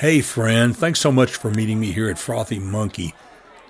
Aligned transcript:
Hey, 0.00 0.20
friend, 0.20 0.76
thanks 0.76 1.00
so 1.00 1.10
much 1.10 1.36
for 1.36 1.50
meeting 1.50 1.80
me 1.80 1.90
here 1.90 2.10
at 2.10 2.18
Frothy 2.18 2.58
Monkey 2.58 3.14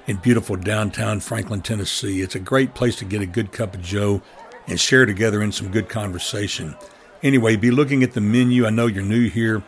in 0.09 0.17
beautiful 0.17 0.57
downtown 0.57 1.21
Franklin, 1.21 1.63
Tennessee. 1.63 2.21
It's 2.21 2.35
a 2.35 2.41
great 2.41 2.75
place 2.75 2.97
to 2.97 3.05
get 3.05 3.23
a 3.23 3.27
good 3.27 3.53
cup 3.53 3.75
of 3.77 3.81
Joe 3.81 4.23
and 4.67 4.81
share 4.81 5.07
together 5.07 5.41
in 5.41 5.53
some 5.53 5.71
good 5.71 5.89
conversation. 5.89 6.75
Anyway, 7.23 7.55
be 7.55 7.71
looking 7.71 8.03
at 8.03 8.15
the 8.15 8.21
menu. 8.21 8.67
I 8.67 8.71
know 8.71 8.89
you're 8.89 9.05
new 9.05 9.29
here. 9.29 9.63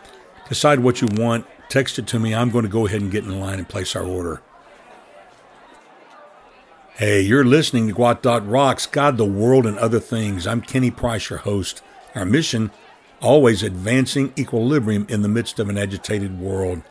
Decide 0.49 0.81
what 0.81 0.99
you 0.99 1.07
want, 1.13 1.45
text 1.69 1.97
it 1.97 2.07
to 2.07 2.19
me. 2.19 2.35
I'm 2.35 2.51
going 2.51 2.65
to 2.65 2.69
go 2.69 2.85
ahead 2.85 2.99
and 2.99 3.09
get 3.09 3.23
in 3.23 3.39
line 3.39 3.59
and 3.59 3.69
place 3.69 3.95
our 3.95 4.03
order. 4.03 4.41
Hey, 6.95 7.21
you're 7.21 7.45
listening 7.45 7.87
to 7.87 7.93
Gwot 7.93 8.21
Dot 8.21 8.45
Rocks, 8.45 8.85
God, 8.85 9.15
the 9.15 9.23
World, 9.23 9.65
and 9.65 9.79
Other 9.79 10.01
Things. 10.01 10.45
I'm 10.45 10.59
Kenny 10.59 10.91
Price, 10.91 11.29
your 11.29 11.39
host. 11.39 11.81
Our 12.15 12.25
mission 12.25 12.71
always 13.21 13.63
advancing 13.63 14.33
equilibrium 14.37 15.05
in 15.09 15.21
the 15.21 15.27
midst 15.27 15.59
of 15.59 15.69
an 15.69 15.77
agitated 15.77 16.39
world. 16.39 16.81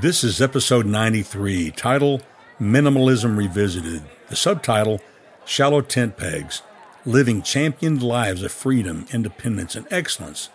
This 0.00 0.24
is 0.24 0.42
episode 0.42 0.86
93, 0.86 1.70
title 1.70 2.20
Minimalism 2.60 3.36
Revisited. 3.36 4.02
The 4.28 4.36
subtitle 4.36 5.00
Shallow 5.44 5.80
Tent 5.80 6.16
Pegs 6.16 6.62
Living 7.06 7.42
Championed 7.42 8.02
Lives 8.02 8.42
of 8.42 8.50
Freedom, 8.50 9.06
Independence, 9.12 9.76
and 9.76 9.86
Excellence. 9.90 10.48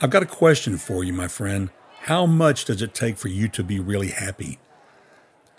I've 0.00 0.10
got 0.10 0.22
a 0.22 0.26
question 0.26 0.78
for 0.78 1.04
you, 1.04 1.12
my 1.12 1.28
friend. 1.28 1.70
How 2.02 2.26
much 2.26 2.64
does 2.64 2.82
it 2.82 2.94
take 2.94 3.18
for 3.18 3.28
you 3.28 3.48
to 3.48 3.62
be 3.62 3.78
really 3.78 4.08
happy? 4.08 4.58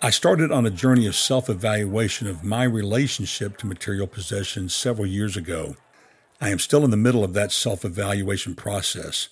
I 0.02 0.10
started 0.10 0.50
on 0.50 0.66
a 0.66 0.70
journey 0.70 1.06
of 1.06 1.14
self 1.14 1.48
evaluation 1.48 2.26
of 2.26 2.42
my 2.42 2.64
relationship 2.64 3.56
to 3.58 3.66
material 3.66 4.06
possessions 4.06 4.74
several 4.74 5.06
years 5.06 5.36
ago. 5.36 5.76
I 6.40 6.48
am 6.48 6.58
still 6.58 6.84
in 6.84 6.90
the 6.90 6.96
middle 6.96 7.22
of 7.22 7.34
that 7.34 7.52
self 7.52 7.84
evaluation 7.84 8.54
process. 8.54 9.28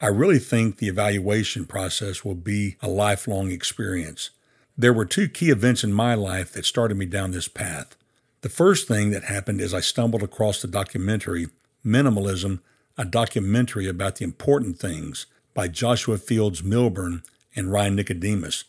I 0.00 0.08
really 0.08 0.38
think 0.38 0.76
the 0.76 0.88
evaluation 0.88 1.64
process 1.64 2.24
will 2.24 2.34
be 2.34 2.76
a 2.82 2.88
lifelong 2.88 3.50
experience. 3.50 4.30
There 4.76 4.92
were 4.92 5.04
two 5.04 5.28
key 5.28 5.50
events 5.50 5.84
in 5.84 5.92
my 5.92 6.14
life 6.14 6.52
that 6.52 6.64
started 6.64 6.96
me 6.96 7.06
down 7.06 7.32
this 7.32 7.48
path. 7.48 7.96
The 8.42 8.48
first 8.48 8.88
thing 8.88 9.10
that 9.10 9.24
happened 9.24 9.60
is 9.60 9.74
I 9.74 9.80
stumbled 9.80 10.22
across 10.22 10.62
the 10.62 10.68
documentary 10.68 11.48
Minimalism, 11.84 12.60
a 12.96 13.04
documentary 13.04 13.88
about 13.88 14.16
the 14.16 14.24
important 14.24 14.78
things 14.78 15.26
by 15.54 15.68
Joshua 15.68 16.18
Fields 16.18 16.62
Millburn 16.62 17.22
and 17.56 17.72
Ryan 17.72 17.96
Nicodemus. 17.96 18.64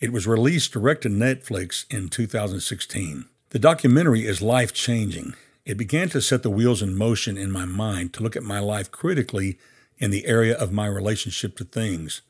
It 0.00 0.12
was 0.12 0.26
released 0.26 0.72
direct 0.72 1.02
to 1.02 1.08
Netflix 1.08 1.84
in 1.90 2.08
2016. 2.08 3.24
The 3.50 3.58
documentary 3.58 4.26
is 4.26 4.42
life 4.42 4.72
changing. 4.72 5.34
It 5.66 5.76
began 5.76 6.08
to 6.10 6.22
set 6.22 6.44
the 6.44 6.50
wheels 6.50 6.80
in 6.80 6.96
motion 6.96 7.36
in 7.36 7.50
my 7.50 7.64
mind 7.64 8.12
to 8.14 8.22
look 8.22 8.36
at 8.36 8.44
my 8.44 8.60
life 8.60 8.92
critically 8.92 9.58
in 9.98 10.12
the 10.12 10.24
area 10.24 10.56
of 10.56 10.72
my 10.72 10.86
relationship 10.86 11.56
to 11.56 11.64
things. 11.64 12.22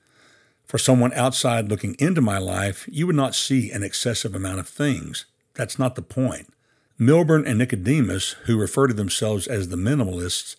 For 0.65 0.79
someone 0.79 1.13
outside 1.13 1.69
looking 1.69 1.97
into 1.99 2.23
my 2.23 2.39
life, 2.39 2.89
you 2.91 3.07
would 3.07 3.15
not 3.15 3.35
see 3.35 3.71
an 3.71 3.83
excessive 3.83 4.35
amount 4.35 4.61
of 4.61 4.69
things. 4.69 5.27
That's 5.53 5.79
not 5.79 5.97
the 5.97 6.03
point. 6.03 6.49
Millburn 6.99 7.47
and 7.47 7.59
Nicodemus, 7.59 8.33
who 8.47 8.59
refer 8.59 8.87
to 8.87 8.95
themselves 8.95 9.47
as 9.47 9.69
the 9.69 9.77
minimalists, 9.77 10.57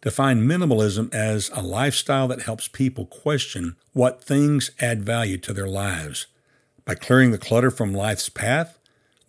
define 0.00 0.42
minimalism 0.42 1.12
as 1.12 1.50
a 1.52 1.62
lifestyle 1.62 2.28
that 2.28 2.42
helps 2.42 2.68
people 2.68 3.06
question 3.06 3.74
what 3.92 4.22
things 4.22 4.70
add 4.80 5.02
value 5.02 5.36
to 5.38 5.52
their 5.52 5.68
lives. 5.68 6.26
By 6.84 6.94
clearing 6.94 7.32
the 7.32 7.38
clutter 7.38 7.72
from 7.72 7.92
life's 7.92 8.28
path, 8.28 8.78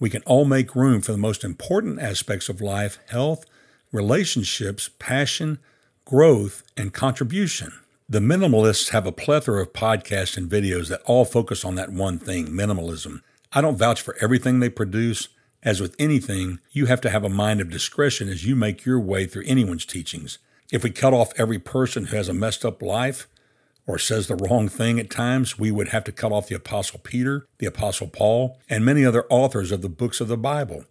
we 0.01 0.09
can 0.09 0.23
all 0.23 0.45
make 0.45 0.75
room 0.75 0.99
for 0.99 1.11
the 1.11 1.17
most 1.17 1.43
important 1.43 2.01
aspects 2.01 2.49
of 2.49 2.59
life 2.59 2.97
health, 3.09 3.45
relationships, 3.91 4.89
passion, 4.97 5.59
growth, 6.05 6.63
and 6.75 6.91
contribution. 6.91 7.71
The 8.09 8.19
minimalists 8.19 8.89
have 8.89 9.05
a 9.05 9.11
plethora 9.11 9.61
of 9.61 9.73
podcasts 9.73 10.35
and 10.35 10.49
videos 10.49 10.89
that 10.89 11.03
all 11.05 11.23
focus 11.23 11.63
on 11.63 11.75
that 11.75 11.91
one 11.91 12.17
thing 12.17 12.47
minimalism. 12.47 13.21
I 13.53 13.61
don't 13.61 13.77
vouch 13.77 14.01
for 14.01 14.17
everything 14.19 14.59
they 14.59 14.69
produce. 14.69 15.29
As 15.63 15.79
with 15.79 15.95
anything, 15.99 16.59
you 16.71 16.87
have 16.87 17.01
to 17.01 17.11
have 17.11 17.23
a 17.23 17.29
mind 17.29 17.61
of 17.61 17.69
discretion 17.69 18.27
as 18.27 18.43
you 18.43 18.55
make 18.55 18.83
your 18.83 18.99
way 18.99 19.27
through 19.27 19.43
anyone's 19.45 19.85
teachings. 19.85 20.39
If 20.71 20.83
we 20.83 20.89
cut 20.89 21.13
off 21.13 21.31
every 21.37 21.59
person 21.59 22.05
who 22.05 22.17
has 22.17 22.27
a 22.27 22.33
messed 22.33 22.65
up 22.65 22.81
life, 22.81 23.27
or 23.87 23.97
says 23.97 24.27
the 24.27 24.35
wrong 24.35 24.69
thing 24.69 24.99
at 24.99 25.09
times, 25.09 25.57
we 25.57 25.71
would 25.71 25.89
have 25.89 26.03
to 26.05 26.11
cut 26.11 26.31
off 26.31 26.47
the 26.47 26.55
Apostle 26.55 26.99
Peter, 27.03 27.47
the 27.57 27.65
Apostle 27.65 28.07
Paul, 28.07 28.59
and 28.69 28.85
many 28.85 29.05
other 29.05 29.25
authors 29.29 29.71
of 29.71 29.81
the 29.81 29.89
books 29.89 30.21
of 30.21 30.27
the 30.27 30.37
Bible. 30.37 30.85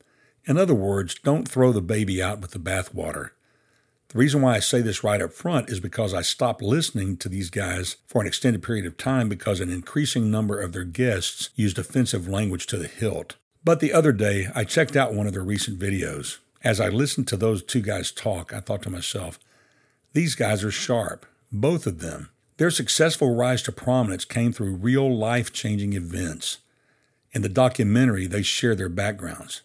In 0.44 0.58
other 0.58 0.74
words, 0.74 1.14
don't 1.14 1.48
throw 1.48 1.72
the 1.72 1.82
baby 1.82 2.22
out 2.22 2.40
with 2.40 2.50
the 2.50 2.58
bathwater. 2.58 3.30
The 4.08 4.18
reason 4.18 4.42
why 4.42 4.56
I 4.56 4.58
say 4.58 4.80
this 4.80 5.04
right 5.04 5.22
up 5.22 5.32
front 5.32 5.70
is 5.70 5.78
because 5.78 6.12
I 6.12 6.22
stopped 6.22 6.62
listening 6.62 7.16
to 7.18 7.28
these 7.28 7.48
guys 7.48 7.96
for 8.08 8.20
an 8.20 8.26
extended 8.26 8.60
period 8.60 8.84
of 8.84 8.96
time 8.96 9.28
because 9.28 9.60
an 9.60 9.70
increasing 9.70 10.32
number 10.32 10.60
of 10.60 10.72
their 10.72 10.84
guests 10.84 11.50
used 11.54 11.78
offensive 11.78 12.26
language 12.26 12.66
to 12.66 12.76
the 12.76 12.88
hilt. 12.88 13.36
But 13.62 13.78
the 13.78 13.92
other 13.92 14.10
day, 14.10 14.48
I 14.52 14.64
checked 14.64 14.96
out 14.96 15.14
one 15.14 15.28
of 15.28 15.32
their 15.32 15.44
recent 15.44 15.78
videos. 15.78 16.38
As 16.64 16.80
I 16.80 16.88
listened 16.88 17.28
to 17.28 17.36
those 17.36 17.62
two 17.62 17.82
guys 17.82 18.10
talk, 18.10 18.52
I 18.52 18.58
thought 18.58 18.82
to 18.82 18.90
myself, 18.90 19.38
these 20.12 20.34
guys 20.34 20.64
are 20.64 20.72
sharp, 20.72 21.24
both 21.52 21.86
of 21.86 22.00
them. 22.00 22.30
Their 22.60 22.70
successful 22.70 23.34
rise 23.34 23.62
to 23.62 23.72
prominence 23.72 24.26
came 24.26 24.52
through 24.52 24.74
real 24.74 25.16
life 25.16 25.50
changing 25.50 25.94
events. 25.94 26.58
In 27.32 27.40
the 27.40 27.48
documentary, 27.48 28.26
they 28.26 28.42
share 28.42 28.74
their 28.74 28.90
backgrounds. 28.90 29.62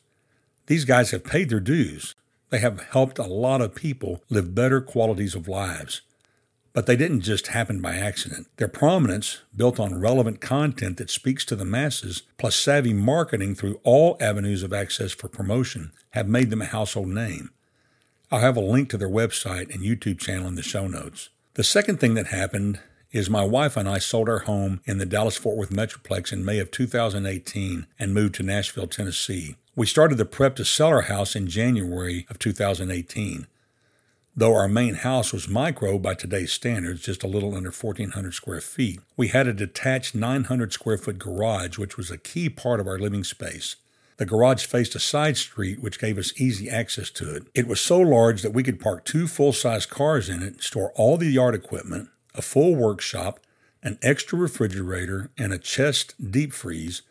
These 0.67 0.85
guys 0.85 1.11
have 1.11 1.25
paid 1.25 1.49
their 1.49 1.59
dues. 1.59 2.15
They 2.51 2.59
have 2.59 2.79
helped 2.93 3.19
a 3.19 3.23
lot 3.23 3.59
of 3.59 3.75
people 3.75 4.23
live 4.29 4.55
better 4.55 4.79
qualities 4.79 5.35
of 5.35 5.49
lives. 5.49 6.03
But 6.71 6.85
they 6.85 6.95
didn't 6.95 7.19
just 7.19 7.47
happen 7.47 7.81
by 7.81 7.97
accident. 7.97 8.47
Their 8.55 8.69
prominence, 8.69 9.41
built 9.53 9.77
on 9.77 9.99
relevant 9.99 10.39
content 10.39 10.95
that 10.95 11.09
speaks 11.09 11.43
to 11.47 11.57
the 11.57 11.65
masses, 11.65 12.23
plus 12.37 12.55
savvy 12.55 12.93
marketing 12.93 13.55
through 13.55 13.81
all 13.83 14.15
avenues 14.21 14.63
of 14.63 14.71
access 14.71 15.11
for 15.11 15.27
promotion, 15.27 15.91
have 16.11 16.29
made 16.29 16.49
them 16.49 16.61
a 16.61 16.65
household 16.65 17.09
name. 17.09 17.49
I'll 18.31 18.39
have 18.39 18.55
a 18.55 18.61
link 18.61 18.89
to 18.91 18.97
their 18.97 19.09
website 19.09 19.75
and 19.75 19.83
YouTube 19.83 20.17
channel 20.17 20.47
in 20.47 20.55
the 20.55 20.63
show 20.63 20.87
notes. 20.87 21.27
The 21.55 21.63
second 21.63 22.01
thing 22.01 22.15
that 22.15 22.27
happened 22.27 22.81
is 23.13 23.29
my 23.29 23.45
wife 23.45 23.77
and 23.77 23.87
I 23.87 23.97
sold 23.97 24.27
our 24.27 24.39
home 24.39 24.81
in 24.83 24.97
the 24.97 25.05
Dallas 25.05 25.37
Fort 25.37 25.55
Worth 25.55 25.69
Metroplex 25.69 26.33
in 26.33 26.43
May 26.43 26.59
of 26.59 26.69
2018 26.69 27.87
and 27.97 28.13
moved 28.13 28.35
to 28.35 28.43
Nashville, 28.43 28.87
Tennessee. 28.87 29.55
We 29.73 29.85
started 29.85 30.17
the 30.17 30.25
prep 30.25 30.57
to 30.57 30.65
sell 30.65 30.89
our 30.89 31.03
house 31.03 31.33
in 31.33 31.47
January 31.47 32.25
of 32.29 32.39
2018. 32.39 33.47
Though 34.35 34.53
our 34.53 34.67
main 34.67 34.95
house 34.95 35.31
was 35.31 35.47
micro 35.47 35.97
by 35.97 36.15
today's 36.15 36.51
standards, 36.51 37.03
just 37.03 37.23
a 37.23 37.27
little 37.27 37.55
under 37.55 37.71
1,400 37.71 38.33
square 38.33 38.59
feet, 38.59 38.99
we 39.15 39.29
had 39.29 39.47
a 39.47 39.53
detached 39.53 40.13
900 40.13 40.73
square 40.73 40.97
foot 40.97 41.17
garage, 41.17 41.77
which 41.77 41.95
was 41.95 42.11
a 42.11 42.17
key 42.17 42.49
part 42.49 42.81
of 42.81 42.87
our 42.87 42.99
living 42.99 43.23
space. 43.23 43.77
The 44.17 44.25
garage 44.25 44.65
faced 44.65 44.95
a 44.95 44.99
side 44.99 45.35
street 45.35 45.81
which 45.81 45.99
gave 45.99 46.17
us 46.17 46.39
easy 46.39 46.69
access 46.69 47.09
to 47.11 47.35
it. 47.35 47.47
It 47.53 47.67
was 47.67 47.81
so 47.81 47.99
large 47.99 48.41
that 48.41 48.53
we 48.53 48.63
could 48.63 48.79
park 48.79 49.03
two 49.03 49.27
full 49.27 49.51
size 49.51 49.85
cars 49.85 50.29
in 50.29 50.41
it, 50.41 50.63
store 50.63 50.93
all 50.95 51.17
the 51.17 51.25
yard 51.25 51.53
equipment, 51.53 52.09
a 52.33 52.41
full 52.41 52.75
workshop, 52.75 53.39
an 53.83 53.99
extra 54.01 54.39
refrigerator, 54.39 55.31
and 55.37 55.51
a 55.51 55.57
chest 55.57 56.15
deep 56.31 56.53
freeze, 56.53 57.01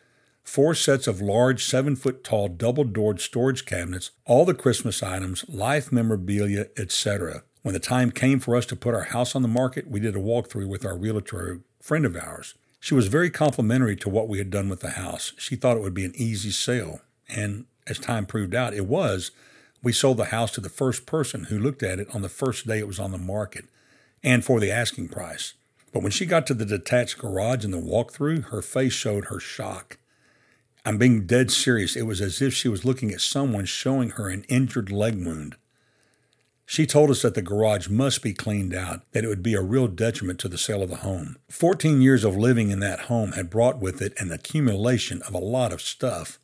four 0.43 0.73
sets 0.73 1.07
of 1.07 1.21
large 1.21 1.63
seven 1.63 1.95
foot 1.95 2.23
tall 2.23 2.47
double 2.47 2.83
doored 2.83 3.21
storage 3.21 3.65
cabinets, 3.65 4.11
all 4.25 4.45
the 4.45 4.53
Christmas 4.53 5.03
items, 5.03 5.45
life 5.47 5.91
memorabilia, 5.91 6.67
etc. 6.75 7.43
When 7.61 7.73
the 7.73 7.79
time 7.79 8.11
came 8.11 8.39
for 8.39 8.55
us 8.55 8.65
to 8.67 8.75
put 8.75 8.95
our 8.95 9.05
house 9.05 9.35
on 9.35 9.41
the 9.43 9.47
market, 9.47 9.89
we 9.89 9.99
did 9.99 10.15
a 10.15 10.19
walkthrough 10.19 10.67
with 10.67 10.85
our 10.85 10.97
realtor 10.97 11.61
friend 11.81 12.05
of 12.05 12.15
ours. 12.15 12.55
She 12.85 12.93
was 12.93 13.07
very 13.07 13.31
complimentary 13.31 13.95
to 13.95 14.09
what 14.09 14.27
we 14.27 14.37
had 14.37 14.51
done 14.51 14.69
with 14.69 14.81
the 14.81 14.91
house. 14.91 15.33
She 15.39 15.55
thought 15.55 15.75
it 15.75 15.81
would 15.81 15.95
be 15.95 16.05
an 16.05 16.13
easy 16.15 16.51
sale. 16.51 17.01
And 17.27 17.65
as 17.87 17.97
time 17.97 18.27
proved 18.27 18.53
out, 18.53 18.75
it 18.75 18.85
was. 18.85 19.31
We 19.81 19.91
sold 19.91 20.17
the 20.17 20.25
house 20.25 20.51
to 20.51 20.61
the 20.61 20.69
first 20.69 21.07
person 21.07 21.45
who 21.45 21.57
looked 21.57 21.81
at 21.81 21.97
it 21.97 22.13
on 22.13 22.21
the 22.21 22.29
first 22.29 22.67
day 22.67 22.77
it 22.77 22.85
was 22.85 22.99
on 22.99 23.11
the 23.11 23.17
market 23.17 23.65
and 24.23 24.45
for 24.45 24.59
the 24.59 24.69
asking 24.69 25.09
price. 25.09 25.55
But 25.93 26.03
when 26.03 26.11
she 26.11 26.27
got 26.27 26.45
to 26.45 26.53
the 26.53 26.63
detached 26.63 27.17
garage 27.17 27.65
and 27.65 27.73
the 27.73 27.81
walkthrough, 27.81 28.49
her 28.49 28.61
face 28.61 28.93
showed 28.93 29.25
her 29.25 29.39
shock. 29.39 29.97
I'm 30.85 30.99
being 30.99 31.25
dead 31.25 31.49
serious. 31.49 31.95
It 31.95 32.03
was 32.03 32.21
as 32.21 32.39
if 32.39 32.53
she 32.53 32.67
was 32.67 32.85
looking 32.85 33.09
at 33.09 33.21
someone 33.21 33.65
showing 33.65 34.11
her 34.11 34.29
an 34.29 34.45
injured 34.47 34.91
leg 34.91 35.15
wound. 35.25 35.55
She 36.65 36.85
told 36.87 37.11
us 37.11 37.21
that 37.21 37.35
the 37.35 37.41
garage 37.41 37.89
must 37.89 38.23
be 38.23 38.33
cleaned 38.33 38.73
out, 38.73 39.01
that 39.11 39.23
it 39.23 39.27
would 39.27 39.43
be 39.43 39.53
a 39.53 39.61
real 39.61 39.87
detriment 39.87 40.39
to 40.39 40.47
the 40.47 40.57
sale 40.57 40.81
of 40.81 40.89
the 40.89 40.97
home. 40.97 41.37
Fourteen 41.49 42.01
years 42.01 42.23
of 42.23 42.35
living 42.35 42.71
in 42.71 42.79
that 42.79 43.01
home 43.01 43.33
had 43.33 43.51
brought 43.51 43.79
with 43.79 44.01
it 44.01 44.13
an 44.17 44.31
accumulation 44.31 45.21
of 45.23 45.33
a 45.33 45.39
lot 45.39 45.71
of 45.71 45.81
stuff. 45.81 46.39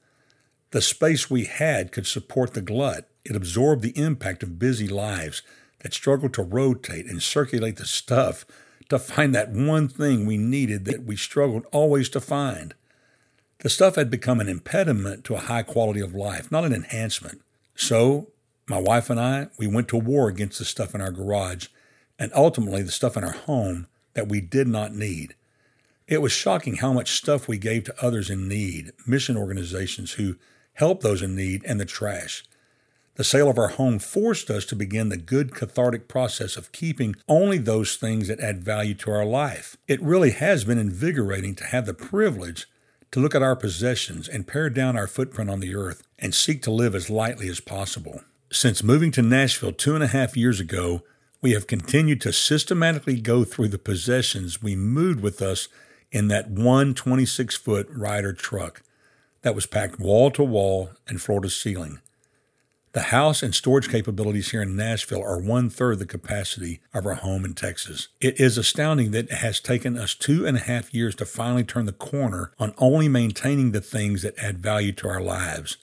The 0.71 0.81
space 0.81 1.29
we 1.29 1.45
had 1.45 1.91
could 1.91 2.07
support 2.07 2.53
the 2.53 2.62
glut. 2.62 3.07
It 3.25 3.35
absorbed 3.35 3.81
the 3.81 3.97
impact 3.97 4.44
of 4.44 4.59
busy 4.59 4.88
lives 4.88 5.41
that 5.79 5.94
struggled 5.94 6.33
to 6.35 6.44
rotate 6.44 7.07
and 7.07 7.21
circulate 7.21 7.77
the 7.77 7.85
stuff 7.85 8.45
to 8.89 9.00
find 9.00 9.33
that 9.33 9.51
one 9.51 9.88
thing 9.88 10.25
we 10.25 10.38
needed 10.38 10.85
that 10.85 11.03
we 11.03 11.15
struggled 11.15 11.65
always 11.71 12.09
to 12.09 12.21
find. 12.21 12.74
The 13.59 13.69
stuff 13.69 13.95
had 13.95 14.09
become 14.09 14.39
an 14.39 14.50
impediment 14.50 15.24
to 15.25 15.35
a 15.35 15.39
high 15.39 15.63
quality 15.63 16.01
of 16.01 16.15
life, 16.15 16.51
not 16.51 16.65
an 16.65 16.74
enhancement. 16.74 17.41
So, 17.75 18.29
my 18.71 18.79
wife 18.79 19.09
and 19.09 19.19
I, 19.19 19.50
we 19.59 19.68
went 19.68 19.89
to 19.89 19.97
war 19.97 20.29
against 20.29 20.57
the 20.57 20.65
stuff 20.65 20.95
in 20.95 21.01
our 21.01 21.12
garage 21.12 21.68
and 22.18 22.31
ultimately 22.33 22.81
the 22.81 22.91
stuff 22.91 23.18
in 23.18 23.23
our 23.23 23.33
home 23.33 23.88
that 24.13 24.29
we 24.29 24.39
did 24.39 24.68
not 24.68 24.95
need. 24.95 25.35
It 26.07 26.21
was 26.21 26.31
shocking 26.31 26.77
how 26.77 26.94
much 26.94 27.18
stuff 27.18 27.47
we 27.47 27.57
gave 27.57 27.83
to 27.83 28.06
others 28.06 28.29
in 28.29 28.47
need, 28.47 28.91
mission 29.06 29.38
organizations 29.38 30.13
who 30.13 30.35
help 30.73 31.01
those 31.01 31.21
in 31.21 31.35
need, 31.35 31.63
and 31.65 31.79
the 31.79 31.85
trash. 31.85 32.45
The 33.15 33.25
sale 33.25 33.50
of 33.50 33.57
our 33.57 33.68
home 33.68 34.00
forced 34.00 34.50
us 34.50 34.65
to 34.65 34.75
begin 34.75 35.09
the 35.09 35.17
good 35.17 35.53
cathartic 35.53 36.07
process 36.07 36.56
of 36.56 36.71
keeping 36.71 37.17
only 37.27 37.57
those 37.57 37.97
things 37.97 38.29
that 38.29 38.39
add 38.39 38.63
value 38.63 38.94
to 38.95 39.12
our 39.12 39.25
life. 39.25 39.75
It 39.88 40.01
really 40.01 40.31
has 40.31 40.63
been 40.63 40.77
invigorating 40.77 41.56
to 41.56 41.65
have 41.65 41.85
the 41.85 41.94
privilege 41.94 42.67
to 43.12 43.19
look 43.19 43.35
at 43.35 43.44
our 43.44 43.57
possessions 43.57 44.29
and 44.29 44.47
pare 44.47 44.69
down 44.69 44.95
our 44.95 45.07
footprint 45.07 45.50
on 45.50 45.59
the 45.59 45.75
earth 45.75 46.03
and 46.17 46.33
seek 46.33 46.62
to 46.63 46.71
live 46.71 46.95
as 46.95 47.09
lightly 47.09 47.50
as 47.50 47.59
possible. 47.59 48.21
Since 48.53 48.83
moving 48.83 49.12
to 49.12 49.21
Nashville 49.21 49.71
two 49.71 49.95
and 49.95 50.03
a 50.03 50.07
half 50.07 50.36
years 50.36 50.59
ago, 50.59 51.03
we 51.42 51.53
have 51.53 51.68
continued 51.68 52.19
to 52.21 52.33
systematically 52.33 53.21
go 53.21 53.45
through 53.45 53.69
the 53.69 53.80
possessions 53.80 54.62
we 54.62 54.75
moved 54.75 55.21
with 55.21 55.42
us 55.42 55.69
in 56.12 56.27
that 56.27 56.50
one 56.50 56.94
26 56.94 57.56
foot 57.56 57.88
Ryder 57.89 58.33
truck 58.33 58.83
that 59.44 59.56
was 59.56 59.65
packed 59.65 60.01
wall 60.01 60.31
to 60.31 60.44
wall 60.44 60.89
and 61.07 61.21
floor 61.21 61.39
to 61.39 61.50
ceiling. 61.50 62.01
The 62.92 63.03
house 63.03 63.42
and 63.42 63.56
storage 63.56 63.88
capabilities 63.88 64.51
here 64.51 64.63
in 64.63 64.75
Nashville 64.75 65.24
are 65.24 65.39
one 65.39 65.69
third 65.69 66.00
the 66.00 66.06
capacity 66.06 66.81
of 66.94 67.06
our 67.06 67.15
home 67.15 67.45
in 67.45 67.53
Texas. 67.53 68.09
It 68.19 68.38
is 68.38 68.57
astounding 68.57 69.12
that 69.12 69.30
it 69.30 69.36
has 69.36 69.62
taken 69.62 69.98
us 69.98 70.13
two 70.13 70.45
and 70.45 70.57
a 70.57 70.59
half 70.59 70.94
years 70.94 71.15
to 71.15 71.25
finally 71.25 71.63
turn 71.63 71.86
the 71.86 71.94
corner 71.94 72.51
on 72.59 72.74
only 72.80 73.07
maintaining 73.07 73.71
the 73.71 73.80
things 73.80 74.24
that 74.24 74.38
add 74.38 74.57
value 74.57 74.92
to 74.92 75.07
our 75.07 75.21
lives. 75.21 75.77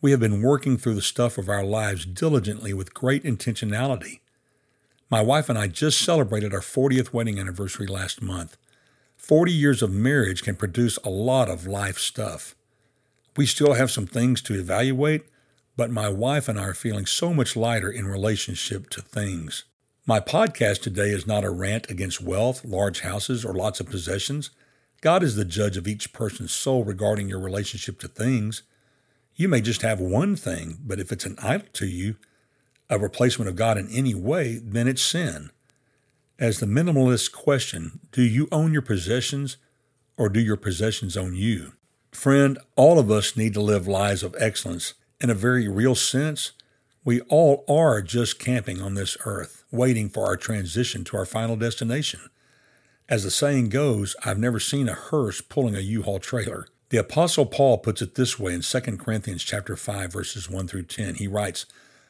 We 0.00 0.10
have 0.12 0.20
been 0.20 0.42
working 0.42 0.76
through 0.76 0.94
the 0.94 1.02
stuff 1.02 1.38
of 1.38 1.48
our 1.48 1.64
lives 1.64 2.06
diligently 2.06 2.72
with 2.72 2.94
great 2.94 3.24
intentionality. 3.24 4.20
My 5.10 5.20
wife 5.20 5.48
and 5.48 5.58
I 5.58 5.66
just 5.66 6.00
celebrated 6.00 6.54
our 6.54 6.60
40th 6.60 7.12
wedding 7.12 7.38
anniversary 7.38 7.86
last 7.86 8.22
month. 8.22 8.56
40 9.16 9.52
years 9.52 9.82
of 9.82 9.90
marriage 9.90 10.42
can 10.42 10.54
produce 10.54 10.98
a 10.98 11.10
lot 11.10 11.48
of 11.48 11.66
life 11.66 11.98
stuff. 11.98 12.54
We 13.36 13.46
still 13.46 13.74
have 13.74 13.90
some 13.90 14.06
things 14.06 14.40
to 14.42 14.54
evaluate 14.54 15.22
but 15.78 15.92
my 15.92 16.08
wife 16.08 16.48
and 16.48 16.58
I 16.58 16.64
are 16.64 16.74
feeling 16.74 17.06
so 17.06 17.32
much 17.32 17.54
lighter 17.54 17.88
in 17.88 18.04
relationship 18.04 18.90
to 18.90 19.00
things. 19.00 19.62
My 20.06 20.18
podcast 20.18 20.82
today 20.82 21.10
is 21.10 21.24
not 21.24 21.44
a 21.44 21.50
rant 21.50 21.88
against 21.88 22.20
wealth, 22.20 22.64
large 22.64 23.02
houses, 23.02 23.44
or 23.44 23.54
lots 23.54 23.78
of 23.78 23.88
possessions. 23.88 24.50
God 25.02 25.22
is 25.22 25.36
the 25.36 25.44
judge 25.44 25.76
of 25.76 25.86
each 25.86 26.12
person's 26.12 26.50
soul 26.50 26.82
regarding 26.82 27.28
your 27.28 27.38
relationship 27.38 28.00
to 28.00 28.08
things. 28.08 28.64
You 29.38 29.46
may 29.46 29.60
just 29.60 29.82
have 29.82 30.00
one 30.00 30.34
thing, 30.34 30.78
but 30.84 30.98
if 30.98 31.12
it's 31.12 31.24
an 31.24 31.36
idol 31.40 31.68
to 31.74 31.86
you, 31.86 32.16
a 32.90 32.98
replacement 32.98 33.48
of 33.48 33.54
God 33.54 33.78
in 33.78 33.88
any 33.92 34.12
way, 34.12 34.58
then 34.60 34.88
it's 34.88 35.00
sin. 35.00 35.50
As 36.40 36.58
the 36.58 36.66
minimalist 36.66 37.30
question, 37.30 38.00
do 38.10 38.22
you 38.22 38.48
own 38.50 38.72
your 38.72 38.82
possessions 38.82 39.56
or 40.16 40.28
do 40.28 40.40
your 40.40 40.56
possessions 40.56 41.16
own 41.16 41.36
you? 41.36 41.72
Friend, 42.10 42.58
all 42.74 42.98
of 42.98 43.12
us 43.12 43.36
need 43.36 43.54
to 43.54 43.60
live 43.60 43.86
lives 43.86 44.24
of 44.24 44.34
excellence 44.40 44.94
in 45.20 45.30
a 45.30 45.34
very 45.34 45.68
real 45.68 45.94
sense, 45.94 46.50
we 47.04 47.20
all 47.22 47.64
are 47.68 48.02
just 48.02 48.40
camping 48.40 48.82
on 48.82 48.94
this 48.94 49.16
earth, 49.24 49.62
waiting 49.70 50.08
for 50.08 50.26
our 50.26 50.36
transition 50.36 51.04
to 51.04 51.16
our 51.16 51.24
final 51.24 51.54
destination. 51.54 52.28
As 53.08 53.22
the 53.22 53.30
saying 53.30 53.68
goes, 53.68 54.16
I've 54.24 54.38
never 54.38 54.58
seen 54.58 54.88
a 54.88 54.94
hearse 54.94 55.40
pulling 55.40 55.76
a 55.76 55.80
U-Haul 55.80 56.18
trailer. 56.18 56.66
The 56.90 56.96
apostle 56.96 57.44
Paul 57.44 57.76
puts 57.78 58.00
it 58.00 58.14
this 58.14 58.38
way 58.38 58.54
in 58.54 58.62
2 58.62 58.80
Corinthians 58.96 59.44
chapter 59.44 59.76
5 59.76 60.10
verses 60.10 60.48
1 60.48 60.68
through 60.68 60.84
10. 60.84 61.16
He 61.16 61.26
writes, 61.26 61.66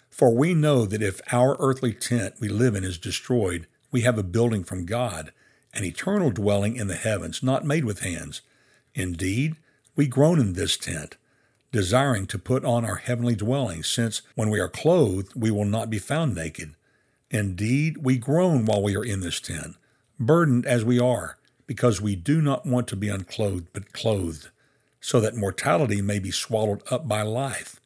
"For 0.08 0.32
we 0.32 0.54
know 0.54 0.86
that 0.86 1.02
if 1.02 1.20
our 1.32 1.56
earthly 1.58 1.92
tent 1.92 2.36
we 2.38 2.48
live 2.48 2.76
in 2.76 2.84
is 2.84 2.96
destroyed, 2.96 3.66
we 3.90 4.02
have 4.02 4.19
a 4.19 4.22
building 4.22 4.62
from 4.62 4.86
God, 4.86 5.32
an 5.75 5.82
eternal 5.82 6.30
dwelling 6.30 6.76
in 6.76 6.86
the 6.86 6.94
heavens, 6.94 7.42
not 7.42 7.66
made 7.66 7.84
with 7.84 8.00
hands. 8.00 8.40
Indeed, 8.94 9.56
we 9.96 10.06
groan 10.06 10.38
in 10.38 10.52
this 10.52 10.76
tent, 10.76 11.16
desiring 11.72 12.28
to 12.28 12.38
put 12.38 12.64
on 12.64 12.84
our 12.84 12.96
heavenly 12.96 13.34
dwelling, 13.34 13.82
since 13.82 14.22
when 14.36 14.48
we 14.48 14.60
are 14.60 14.69
clothed, 14.69 15.32
we 15.34 15.50
will 15.50 15.64
not 15.64 15.90
be 15.90 15.98
found 15.98 16.36
naked. 16.36 16.76
Indeed, 17.32 17.98
we 17.98 18.16
groan 18.16 18.64
while 18.64 18.82
we 18.84 18.96
are 18.96 19.04
in 19.04 19.20
this 19.20 19.40
tent, 19.40 19.75
burdened 20.20 20.66
as 20.66 20.84
we 20.84 21.00
are, 21.00 21.36
because 21.66 22.00
we 22.00 22.14
do 22.14 22.40
not 22.40 22.64
want 22.64 22.86
to 22.88 22.96
be 22.96 23.08
unclothed, 23.08 23.66
but 23.72 23.92
clothed, 23.92 24.50
so 25.08 25.20
that 25.20 25.34
mortality 25.34 26.02
may 26.02 26.19
be 26.19 26.31
swallowed 26.31 26.82
up 26.90 27.08
by 27.08 27.22
life. 27.22 27.81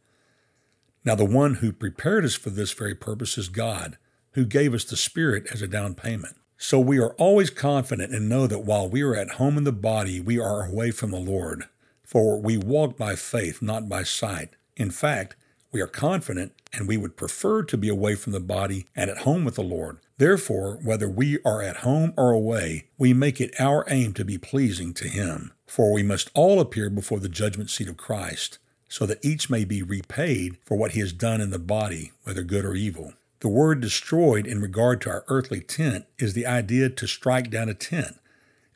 Now, 1.04 1.14
the 1.14 1.24
one 1.24 1.54
who 1.54 1.70
prepared 1.70 2.24
us 2.24 2.34
for 2.34 2.50
this 2.50 2.72
very 2.72 2.96
purpose 2.96 3.38
is 3.38 3.48
God, 3.48 3.96
who 4.32 4.44
gave 4.44 4.74
us 4.74 4.82
the 4.82 4.96
Spirit 4.96 5.46
as 5.52 5.62
a 5.62 5.68
down 5.68 5.94
payment. 5.94 6.34
So 6.58 6.80
we 6.80 6.98
are 6.98 7.12
always 7.18 7.48
confident 7.48 8.12
and 8.12 8.28
know 8.28 8.48
that 8.48 8.64
while 8.64 8.88
we 8.88 9.02
are 9.02 9.14
at 9.14 9.34
home 9.34 9.56
in 9.56 9.62
the 9.62 9.70
body, 9.70 10.18
we 10.18 10.40
are 10.40 10.66
away 10.66 10.90
from 10.90 11.12
the 11.12 11.20
Lord. 11.20 11.66
For 12.02 12.40
we 12.40 12.56
walk 12.56 12.96
by 12.96 13.14
faith, 13.14 13.62
not 13.62 13.88
by 13.88 14.02
sight. 14.02 14.56
In 14.76 14.90
fact, 14.90 15.36
we 15.70 15.80
are 15.80 15.86
confident 15.86 16.52
and 16.72 16.88
we 16.88 16.96
would 16.96 17.16
prefer 17.16 17.62
to 17.62 17.76
be 17.76 17.88
away 17.88 18.16
from 18.16 18.32
the 18.32 18.40
body 18.40 18.88
and 18.96 19.08
at 19.08 19.18
home 19.18 19.44
with 19.44 19.54
the 19.54 19.62
Lord. 19.62 19.98
Therefore, 20.18 20.80
whether 20.82 21.08
we 21.08 21.38
are 21.44 21.62
at 21.62 21.78
home 21.78 22.14
or 22.16 22.32
away, 22.32 22.88
we 22.98 23.14
make 23.14 23.40
it 23.40 23.54
our 23.60 23.84
aim 23.88 24.12
to 24.14 24.24
be 24.24 24.38
pleasing 24.38 24.92
to 24.94 25.06
Him. 25.06 25.52
For 25.72 25.90
we 25.90 26.02
must 26.02 26.30
all 26.34 26.60
appear 26.60 26.90
before 26.90 27.18
the 27.18 27.30
judgment 27.30 27.70
seat 27.70 27.88
of 27.88 27.96
Christ, 27.96 28.58
so 28.90 29.06
that 29.06 29.24
each 29.24 29.48
may 29.48 29.64
be 29.64 29.82
repaid 29.82 30.58
for 30.66 30.76
what 30.76 30.92
he 30.92 31.00
has 31.00 31.14
done 31.14 31.40
in 31.40 31.48
the 31.48 31.58
body, 31.58 32.12
whether 32.24 32.42
good 32.42 32.66
or 32.66 32.74
evil. 32.74 33.14
The 33.40 33.48
word 33.48 33.80
destroyed 33.80 34.46
in 34.46 34.60
regard 34.60 35.00
to 35.00 35.08
our 35.08 35.24
earthly 35.28 35.60
tent 35.60 36.04
is 36.18 36.34
the 36.34 36.44
idea 36.44 36.90
to 36.90 37.06
strike 37.06 37.48
down 37.48 37.70
a 37.70 37.74
tent. 37.74 38.18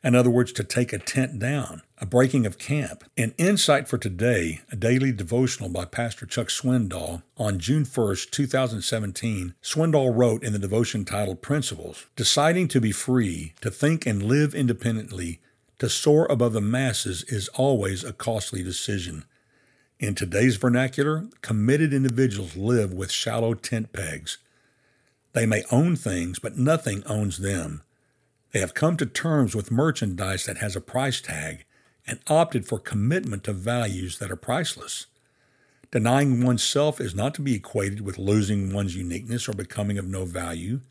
In 0.03 0.15
other 0.15 0.31
words, 0.31 0.51
to 0.53 0.63
take 0.63 0.91
a 0.91 0.97
tent 0.97 1.37
down, 1.37 1.83
a 1.99 2.07
breaking 2.07 2.47
of 2.47 2.57
camp. 2.57 3.03
An 3.15 3.35
insight 3.37 3.87
for 3.87 3.99
today, 3.99 4.61
a 4.71 4.75
daily 4.75 5.11
devotional 5.11 5.69
by 5.69 5.85
Pastor 5.85 6.25
Chuck 6.25 6.47
Swindoll 6.47 7.21
on 7.37 7.59
June 7.59 7.83
1st, 7.83 8.31
2017. 8.31 9.53
Swindoll 9.61 10.17
wrote 10.17 10.43
in 10.43 10.51
the 10.51 10.57
devotion 10.57 11.05
titled 11.05 11.43
Principles 11.43 12.07
Deciding 12.15 12.67
to 12.69 12.81
be 12.81 12.91
free, 12.91 13.53
to 13.61 13.69
think 13.69 14.07
and 14.07 14.23
live 14.23 14.55
independently, 14.55 15.41
to 15.79 15.89
soar 15.89 16.25
above 16.29 16.53
the 16.53 16.61
masses 16.61 17.23
is 17.23 17.49
always 17.49 18.03
a 18.03 18.13
costly 18.13 18.63
decision. 18.63 19.25
In 19.99 20.15
today's 20.15 20.57
vernacular, 20.57 21.27
committed 21.41 21.93
individuals 21.93 22.55
live 22.55 22.93
with 22.93 23.11
shallow 23.11 23.53
tent 23.53 23.93
pegs. 23.93 24.37
They 25.33 25.45
may 25.45 25.63
own 25.71 25.95
things, 25.95 26.39
but 26.39 26.57
nothing 26.57 27.03
owns 27.05 27.37
them. 27.37 27.83
They 28.51 28.59
have 28.59 28.73
come 28.73 28.97
to 28.97 29.05
terms 29.05 29.55
with 29.55 29.71
merchandise 29.71 30.45
that 30.45 30.57
has 30.57 30.75
a 30.75 30.81
price 30.81 31.21
tag 31.21 31.65
and 32.07 32.19
opted 32.27 32.65
for 32.65 32.79
commitment 32.79 33.43
to 33.43 33.53
values 33.53 34.17
that 34.19 34.31
are 34.31 34.37
priceless. 34.37 35.07
Denying 35.91 36.43
oneself 36.43 36.99
is 36.99 37.15
not 37.15 37.33
to 37.35 37.41
be 37.41 37.55
equated 37.55 38.01
with 38.01 38.17
losing 38.17 38.73
one's 38.73 38.95
uniqueness 38.95 39.47
or 39.47 39.53
becoming 39.53 39.97
of 39.97 40.07
no 40.07 40.25
value. 40.25 40.81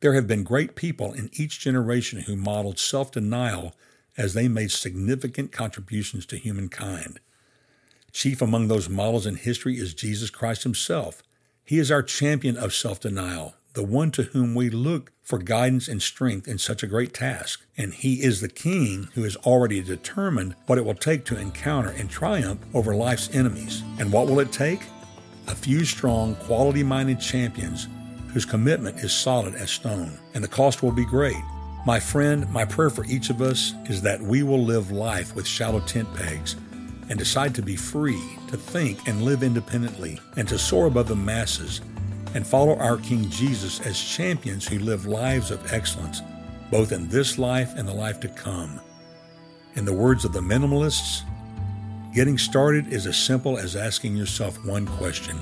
There 0.00 0.14
have 0.14 0.26
been 0.26 0.42
great 0.42 0.74
people 0.74 1.12
in 1.12 1.30
each 1.32 1.60
generation 1.60 2.22
who 2.22 2.36
modeled 2.36 2.78
self 2.78 3.10
denial 3.12 3.74
as 4.16 4.34
they 4.34 4.48
made 4.48 4.70
significant 4.70 5.52
contributions 5.52 6.26
to 6.26 6.36
humankind. 6.36 7.20
Chief 8.12 8.40
among 8.40 8.68
those 8.68 8.88
models 8.88 9.26
in 9.26 9.36
history 9.36 9.76
is 9.76 9.92
Jesus 9.92 10.30
Christ 10.30 10.62
himself. 10.62 11.22
He 11.64 11.78
is 11.78 11.90
our 11.90 12.02
champion 12.02 12.56
of 12.56 12.72
self 12.72 13.00
denial, 13.00 13.54
the 13.74 13.82
one 13.82 14.10
to 14.12 14.22
whom 14.22 14.54
we 14.54 14.70
look 14.70 15.12
for 15.22 15.38
guidance 15.38 15.86
and 15.88 16.00
strength 16.00 16.48
in 16.48 16.56
such 16.56 16.82
a 16.82 16.86
great 16.86 17.12
task. 17.12 17.66
And 17.76 17.92
he 17.92 18.22
is 18.22 18.40
the 18.40 18.48
king 18.48 19.08
who 19.14 19.24
has 19.24 19.36
already 19.36 19.82
determined 19.82 20.54
what 20.66 20.78
it 20.78 20.84
will 20.84 20.94
take 20.94 21.24
to 21.26 21.38
encounter 21.38 21.90
and 21.90 22.08
triumph 22.08 22.60
over 22.72 22.94
life's 22.94 23.34
enemies. 23.34 23.82
And 23.98 24.12
what 24.12 24.28
will 24.28 24.40
it 24.40 24.52
take? 24.52 24.80
A 25.48 25.54
few 25.54 25.84
strong, 25.84 26.36
quality 26.36 26.82
minded 26.82 27.20
champions 27.20 27.88
whose 28.32 28.44
commitment 28.44 28.98
is 29.00 29.12
solid 29.12 29.54
as 29.56 29.70
stone. 29.70 30.18
And 30.34 30.42
the 30.42 30.48
cost 30.48 30.82
will 30.82 30.92
be 30.92 31.04
great. 31.04 31.42
My 31.86 32.00
friend, 32.00 32.50
my 32.50 32.64
prayer 32.64 32.90
for 32.90 33.04
each 33.04 33.30
of 33.30 33.40
us 33.40 33.72
is 33.84 34.02
that 34.02 34.20
we 34.20 34.42
will 34.42 34.64
live 34.64 34.90
life 34.90 35.36
with 35.36 35.46
shallow 35.46 35.78
tent 35.78 36.12
pegs 36.16 36.56
and 37.08 37.16
decide 37.16 37.54
to 37.54 37.62
be 37.62 37.76
free, 37.76 38.20
to 38.48 38.56
think 38.56 39.06
and 39.06 39.22
live 39.22 39.44
independently, 39.44 40.18
and 40.36 40.48
to 40.48 40.58
soar 40.58 40.86
above 40.86 41.06
the 41.06 41.14
masses 41.14 41.80
and 42.34 42.44
follow 42.44 42.76
our 42.78 42.96
King 42.96 43.30
Jesus 43.30 43.78
as 43.86 44.02
champions 44.02 44.66
who 44.66 44.80
live 44.80 45.06
lives 45.06 45.52
of 45.52 45.72
excellence, 45.72 46.22
both 46.72 46.90
in 46.90 47.08
this 47.08 47.38
life 47.38 47.72
and 47.76 47.86
the 47.86 47.94
life 47.94 48.18
to 48.18 48.28
come. 48.30 48.80
In 49.76 49.84
the 49.84 49.92
words 49.92 50.24
of 50.24 50.32
the 50.32 50.40
minimalists, 50.40 51.22
getting 52.12 52.36
started 52.36 52.92
is 52.92 53.06
as 53.06 53.16
simple 53.16 53.58
as 53.58 53.76
asking 53.76 54.16
yourself 54.16 54.58
one 54.66 54.88
question 54.88 55.38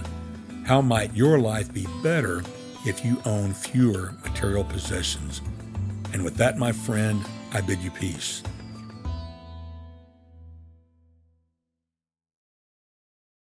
How 0.67 0.83
might 0.83 1.17
your 1.17 1.39
life 1.39 1.73
be 1.73 1.87
better 2.03 2.43
if 2.85 3.03
you 3.03 3.23
own 3.25 3.55
fewer 3.55 4.13
material 4.23 4.65
possessions? 4.65 5.41
And 6.14 6.23
with 6.23 6.37
that, 6.37 6.56
my 6.56 6.71
friend, 6.71 7.26
I 7.52 7.61
bid 7.61 7.80
you 7.80 7.90
peace. 7.90 8.40